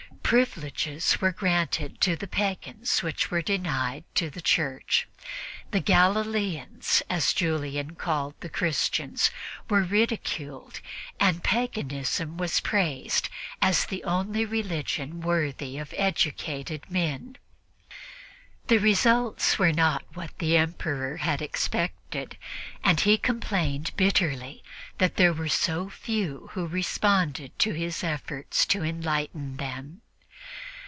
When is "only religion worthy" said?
14.05-15.77